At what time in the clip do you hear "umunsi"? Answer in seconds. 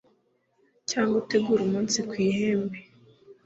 1.63-1.97